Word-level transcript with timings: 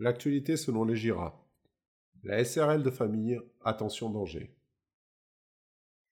L'actualité 0.00 0.56
selon 0.56 0.84
les 0.84 0.94
GIRA. 0.94 1.44
La 2.22 2.44
SRL 2.44 2.84
de 2.84 2.90
famille, 2.90 3.40
attention 3.64 4.10
danger. 4.10 4.54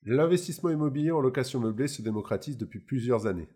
L'investissement 0.03 0.71
immobilier 0.71 1.13
en 1.13 1.21
location 1.21 1.61
meublée 1.61 1.87
se 1.87 2.03
démocratise 2.03 2.59
depuis 2.59 2.81
plusieurs 2.81 3.29
années. 3.29 3.49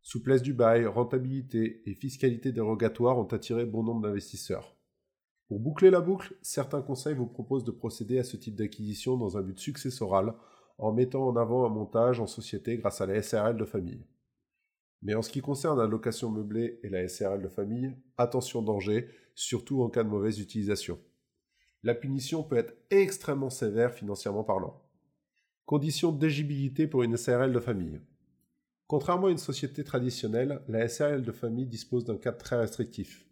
Souplesse 0.00 0.40
du 0.40 0.54
bail, 0.54 0.86
rentabilité 0.86 1.82
et 1.84 1.92
fiscalité 1.92 2.52
dérogatoire 2.52 3.18
ont 3.18 3.26
attiré 3.26 3.66
bon 3.66 3.82
nombre 3.82 4.00
d'investisseurs. 4.00 4.74
Pour 5.46 5.60
boucler 5.60 5.90
la 5.90 6.00
boucle, 6.00 6.34
certains 6.40 6.80
conseils 6.80 7.14
vous 7.14 7.26
proposent 7.26 7.64
de 7.64 7.70
procéder 7.70 8.18
à 8.18 8.24
ce 8.24 8.38
type 8.38 8.56
d'acquisition 8.56 9.18
dans 9.18 9.36
un 9.36 9.42
but 9.42 9.58
successoral 9.58 10.32
en 10.78 10.94
mettant 10.94 11.28
en 11.28 11.36
avant 11.36 11.66
un 11.66 11.68
montage 11.68 12.18
en 12.18 12.26
société 12.26 12.78
grâce 12.78 13.02
à 13.02 13.06
la 13.06 13.20
SRL 13.20 13.58
de 13.58 13.66
famille. 13.66 14.06
Mais 15.02 15.14
en 15.14 15.22
ce 15.22 15.30
qui 15.30 15.40
concerne 15.40 15.78
la 15.78 15.86
location 15.86 16.30
meublée 16.30 16.78
et 16.82 16.88
la 16.88 17.06
SRL 17.08 17.42
de 17.42 17.48
famille, 17.48 17.96
attention 18.18 18.62
danger, 18.62 19.08
surtout 19.34 19.82
en 19.82 19.88
cas 19.88 20.04
de 20.04 20.08
mauvaise 20.08 20.40
utilisation. 20.40 20.98
La 21.82 21.94
punition 21.94 22.42
peut 22.42 22.56
être 22.56 22.74
extrêmement 22.90 23.48
sévère 23.48 23.94
financièrement 23.94 24.44
parlant. 24.44 24.82
Conditions 25.64 26.12
d'éligibilité 26.12 26.86
pour 26.86 27.02
une 27.02 27.16
SRL 27.16 27.52
de 27.52 27.60
famille. 27.60 28.00
Contrairement 28.86 29.28
à 29.28 29.30
une 29.30 29.38
société 29.38 29.84
traditionnelle, 29.84 30.62
la 30.68 30.86
SRL 30.86 31.22
de 31.22 31.32
famille 31.32 31.66
dispose 31.66 32.04
d'un 32.04 32.18
cadre 32.18 32.38
très 32.38 32.58
restrictif. 32.58 33.24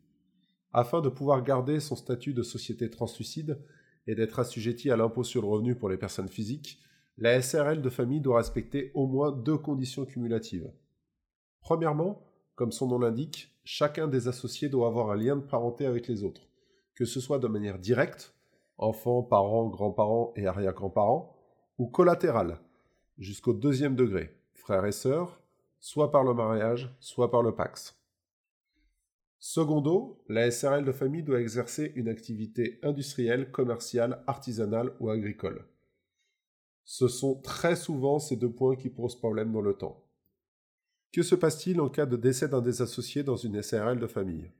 Afin 0.72 1.00
de 1.00 1.08
pouvoir 1.08 1.42
garder 1.42 1.80
son 1.80 1.96
statut 1.96 2.32
de 2.32 2.42
société 2.42 2.88
translucide 2.88 3.58
et 4.06 4.14
d'être 4.14 4.38
assujetti 4.38 4.90
à 4.90 4.96
l'impôt 4.96 5.24
sur 5.24 5.42
le 5.42 5.48
revenu 5.48 5.74
pour 5.74 5.88
les 5.88 5.96
personnes 5.98 6.28
physiques, 6.28 6.80
la 7.18 7.42
SRL 7.42 7.82
de 7.82 7.90
famille 7.90 8.20
doit 8.20 8.38
respecter 8.38 8.92
au 8.94 9.06
moins 9.06 9.32
deux 9.32 9.58
conditions 9.58 10.06
cumulatives. 10.06 10.70
Premièrement, 11.60 12.22
comme 12.54 12.72
son 12.72 12.88
nom 12.88 12.98
l'indique, 12.98 13.54
chacun 13.64 14.08
des 14.08 14.28
associés 14.28 14.68
doit 14.68 14.88
avoir 14.88 15.10
un 15.10 15.16
lien 15.16 15.36
de 15.36 15.42
parenté 15.42 15.86
avec 15.86 16.08
les 16.08 16.24
autres, 16.24 16.48
que 16.94 17.04
ce 17.04 17.20
soit 17.20 17.38
de 17.38 17.48
manière 17.48 17.78
directe, 17.78 18.34
enfants, 18.78 19.22
parents, 19.22 19.68
grands-parents 19.68 20.32
et 20.36 20.46
arrière-grands-parents, 20.46 21.36
ou 21.78 21.86
collatérale, 21.86 22.58
jusqu'au 23.18 23.52
deuxième 23.52 23.94
degré, 23.94 24.36
frères 24.54 24.86
et 24.86 24.92
sœurs, 24.92 25.40
soit 25.80 26.10
par 26.10 26.24
le 26.24 26.34
mariage, 26.34 26.94
soit 27.00 27.30
par 27.30 27.42
le 27.42 27.54
Pax. 27.54 27.96
Secondo, 29.38 30.20
la 30.28 30.50
SRL 30.50 30.84
de 30.84 30.90
famille 30.90 31.22
doit 31.22 31.40
exercer 31.40 31.92
une 31.94 32.08
activité 32.08 32.80
industrielle, 32.82 33.52
commerciale, 33.52 34.24
artisanale 34.26 34.92
ou 34.98 35.10
agricole. 35.10 35.64
Ce 36.84 37.06
sont 37.06 37.40
très 37.40 37.76
souvent 37.76 38.18
ces 38.18 38.36
deux 38.36 38.50
points 38.50 38.74
qui 38.74 38.90
posent 38.90 39.14
problème 39.14 39.52
dans 39.52 39.60
le 39.60 39.74
temps. 39.74 40.07
Que 41.12 41.22
se 41.22 41.34
passe-t-il 41.34 41.80
en 41.80 41.88
cas 41.88 42.04
de 42.04 42.16
décès 42.16 42.48
d'un 42.48 42.60
des 42.60 42.82
associés 42.82 43.22
dans 43.22 43.36
une 43.36 43.62
SRL 43.62 43.98
de 43.98 44.06
famille? 44.06 44.50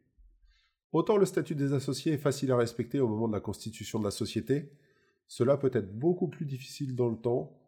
Autant 0.92 1.18
le 1.18 1.27
statut 1.27 1.54
des 1.54 1.74
associés 1.74 2.14
est 2.14 2.18
facile 2.18 2.50
à 2.52 2.56
respecter 2.56 3.00
au 3.00 3.08
moment 3.08 3.28
de 3.28 3.34
la 3.34 3.41
constitution 3.41 3.98
de 3.98 4.04
la 4.04 4.10
société, 4.10 4.72
cela 5.26 5.58
peut 5.58 5.70
être 5.74 5.98
beaucoup 5.98 6.28
plus 6.28 6.46
difficile 6.46 6.96
dans 6.96 7.10
le 7.10 7.19
temps. 7.19 7.60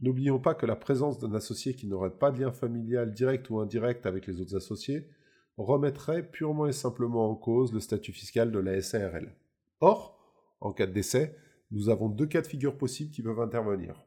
N'oublions 0.00 0.38
pas 0.38 0.54
que 0.54 0.66
la 0.66 0.76
présence 0.76 1.18
d'un 1.18 1.34
associé 1.34 1.74
qui 1.74 1.88
n'aurait 1.88 2.16
pas 2.16 2.30
de 2.30 2.40
lien 2.40 2.52
familial 2.52 3.12
direct 3.12 3.50
ou 3.50 3.58
indirect 3.58 4.06
avec 4.06 4.28
les 4.28 4.40
autres 4.40 4.56
associés 4.56 5.08
remettrait 5.56 6.22
purement 6.22 6.68
et 6.68 6.72
simplement 6.72 7.28
en 7.28 7.34
cause 7.34 7.72
le 7.72 7.80
statut 7.80 8.12
fiscal 8.12 8.52
de 8.52 8.60
la 8.60 8.80
SARL. 8.80 9.34
Or, 9.80 10.16
en 10.60 10.72
cas 10.72 10.86
de 10.86 10.92
décès, 10.92 11.36
nous 11.72 11.88
avons 11.88 12.08
deux 12.08 12.26
cas 12.26 12.40
de 12.40 12.46
figure 12.46 12.78
possibles 12.78 13.10
qui 13.10 13.22
peuvent 13.22 13.40
intervenir. 13.40 14.06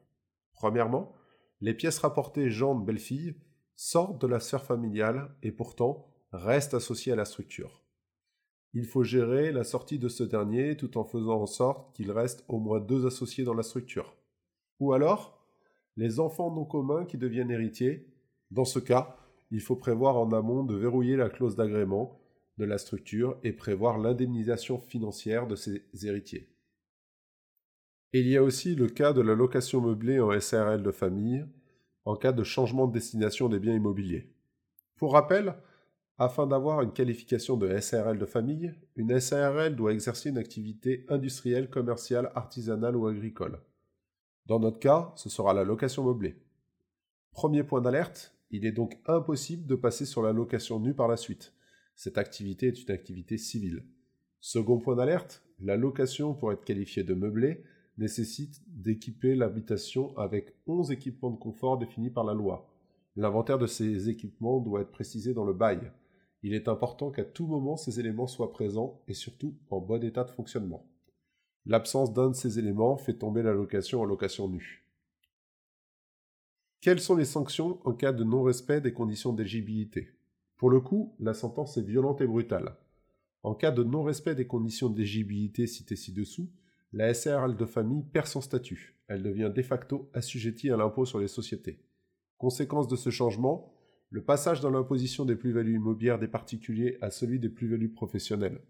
Premièrement, 0.54 1.14
les 1.62 1.74
pièces 1.74 2.00
rapportées 2.00 2.50
gendre 2.50 2.84
belle-fille 2.84 3.36
sortent 3.76 4.20
de 4.20 4.26
la 4.26 4.40
sphère 4.40 4.64
familiale 4.64 5.32
et 5.44 5.52
pourtant 5.52 6.08
restent 6.32 6.74
associées 6.74 7.12
à 7.12 7.16
la 7.16 7.24
structure. 7.24 7.82
Il 8.74 8.84
faut 8.84 9.04
gérer 9.04 9.52
la 9.52 9.62
sortie 9.62 10.00
de 10.00 10.08
ce 10.08 10.24
dernier 10.24 10.76
tout 10.76 10.98
en 10.98 11.04
faisant 11.04 11.40
en 11.40 11.46
sorte 11.46 11.94
qu'il 11.94 12.10
reste 12.10 12.44
au 12.48 12.58
moins 12.58 12.80
deux 12.80 13.06
associés 13.06 13.44
dans 13.44 13.54
la 13.54 13.62
structure. 13.62 14.16
Ou 14.80 14.92
alors, 14.92 15.40
les 15.96 16.18
enfants 16.18 16.50
non 16.50 16.64
communs 16.64 17.04
qui 17.04 17.16
deviennent 17.16 17.50
héritiers. 17.50 18.08
Dans 18.50 18.64
ce 18.64 18.80
cas, 18.80 19.16
il 19.52 19.60
faut 19.60 19.76
prévoir 19.76 20.16
en 20.16 20.32
amont 20.32 20.64
de 20.64 20.74
verrouiller 20.74 21.16
la 21.16 21.28
clause 21.28 21.54
d'agrément 21.54 22.18
de 22.58 22.64
la 22.64 22.78
structure 22.78 23.38
et 23.44 23.52
prévoir 23.52 23.98
l'indemnisation 23.98 24.78
financière 24.78 25.46
de 25.46 25.54
ces 25.54 25.84
héritiers 26.02 26.48
il 28.12 28.28
y 28.28 28.36
a 28.36 28.42
aussi 28.42 28.74
le 28.74 28.88
cas 28.88 29.12
de 29.12 29.22
la 29.22 29.34
location 29.34 29.80
meublée 29.80 30.20
en 30.20 30.38
SRL 30.38 30.82
de 30.82 30.90
famille, 30.90 31.46
en 32.04 32.16
cas 32.16 32.32
de 32.32 32.44
changement 32.44 32.86
de 32.86 32.92
destination 32.92 33.48
des 33.48 33.58
biens 33.58 33.74
immobiliers. 33.74 34.30
Pour 34.96 35.14
rappel, 35.14 35.54
afin 36.18 36.46
d'avoir 36.46 36.82
une 36.82 36.92
qualification 36.92 37.56
de 37.56 37.78
SRL 37.80 38.18
de 38.18 38.26
famille, 38.26 38.74
une 38.96 39.18
SARL 39.18 39.74
doit 39.74 39.92
exercer 39.92 40.28
une 40.28 40.38
activité 40.38 41.06
industrielle, 41.08 41.70
commerciale, 41.70 42.30
artisanale 42.34 42.96
ou 42.96 43.06
agricole. 43.06 43.60
Dans 44.46 44.60
notre 44.60 44.78
cas, 44.78 45.12
ce 45.16 45.30
sera 45.30 45.54
la 45.54 45.64
location 45.64 46.04
meublée. 46.04 46.36
Premier 47.32 47.62
point 47.62 47.80
d'alerte, 47.80 48.34
il 48.50 48.66
est 48.66 48.72
donc 48.72 48.98
impossible 49.06 49.66
de 49.66 49.74
passer 49.74 50.04
sur 50.04 50.22
la 50.22 50.32
location 50.32 50.78
nue 50.78 50.94
par 50.94 51.08
la 51.08 51.16
suite. 51.16 51.54
Cette 51.96 52.18
activité 52.18 52.68
est 52.68 52.82
une 52.82 52.90
activité 52.90 53.38
civile. 53.38 53.84
Second 54.40 54.78
point 54.78 54.96
d'alerte, 54.96 55.42
la 55.60 55.76
location 55.76 56.34
pour 56.34 56.52
être 56.52 56.64
qualifiée 56.64 57.04
de 57.04 57.14
meublée 57.14 57.64
nécessite 58.02 58.60
d'équiper 58.66 59.34
l'habitation 59.34 60.16
avec 60.18 60.54
11 60.66 60.90
équipements 60.90 61.30
de 61.30 61.38
confort 61.38 61.78
définis 61.78 62.10
par 62.10 62.24
la 62.24 62.34
loi. 62.34 62.68
L'inventaire 63.16 63.58
de 63.58 63.66
ces 63.66 64.08
équipements 64.08 64.60
doit 64.60 64.82
être 64.82 64.90
précisé 64.90 65.32
dans 65.32 65.44
le 65.44 65.52
bail. 65.54 65.92
Il 66.42 66.52
est 66.52 66.68
important 66.68 67.10
qu'à 67.10 67.24
tout 67.24 67.46
moment 67.46 67.76
ces 67.76 68.00
éléments 68.00 68.26
soient 68.26 68.52
présents 68.52 69.00
et 69.06 69.14
surtout 69.14 69.54
en 69.70 69.80
bon 69.80 70.02
état 70.02 70.24
de 70.24 70.30
fonctionnement. 70.30 70.84
L'absence 71.64 72.12
d'un 72.12 72.30
de 72.30 72.34
ces 72.34 72.58
éléments 72.58 72.96
fait 72.96 73.14
tomber 73.14 73.42
la 73.42 73.52
location 73.52 74.00
en 74.00 74.04
location 74.04 74.48
nue. 74.48 74.84
Quelles 76.80 77.00
sont 77.00 77.14
les 77.14 77.24
sanctions 77.24 77.78
en 77.84 77.92
cas 77.92 78.12
de 78.12 78.24
non-respect 78.24 78.80
des 78.80 78.92
conditions 78.92 79.32
d'éligibilité? 79.32 80.08
Pour 80.56 80.70
le 80.70 80.80
coup, 80.80 81.14
la 81.20 81.34
sentence 81.34 81.76
est 81.76 81.82
violente 81.82 82.20
et 82.20 82.26
brutale. 82.26 82.76
En 83.44 83.54
cas 83.54 83.70
de 83.70 83.84
non-respect 83.84 84.34
des 84.34 84.48
conditions 84.48 84.88
d'éligibilité 84.88 85.68
citées 85.68 85.94
ci-dessous, 85.94 86.50
la 86.92 87.14
SRL 87.14 87.56
de 87.56 87.64
famille 87.64 88.02
perd 88.02 88.26
son 88.26 88.40
statut. 88.40 88.96
Elle 89.08 89.22
devient 89.22 89.50
de 89.54 89.62
facto 89.62 90.10
assujettie 90.12 90.70
à 90.70 90.76
l'impôt 90.76 91.06
sur 91.06 91.18
les 91.18 91.28
sociétés. 91.28 91.80
Conséquence 92.36 92.88
de 92.88 92.96
ce 92.96 93.10
changement, 93.10 93.74
le 94.10 94.22
passage 94.22 94.60
dans 94.60 94.70
l'imposition 94.70 95.24
des 95.24 95.36
plus-values 95.36 95.76
immobilières 95.76 96.18
des 96.18 96.28
particuliers 96.28 96.98
à 97.00 97.10
celui 97.10 97.40
des 97.40 97.48
plus-values 97.48 97.92
professionnelles. 97.92 98.60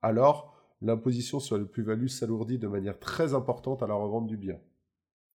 Alors, 0.00 0.56
l'imposition 0.80 1.40
sur 1.40 1.58
les 1.58 1.66
plus-values 1.66 2.08
s'alourdit 2.08 2.58
de 2.58 2.68
manière 2.68 2.98
très 2.98 3.34
importante 3.34 3.82
à 3.82 3.86
la 3.86 3.94
revente 3.94 4.26
du 4.26 4.38
bien. 4.38 4.58